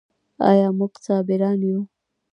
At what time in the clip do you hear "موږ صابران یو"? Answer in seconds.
0.77-1.81